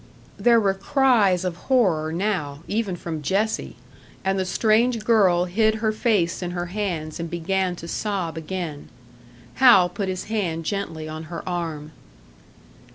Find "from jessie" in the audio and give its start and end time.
2.95-3.75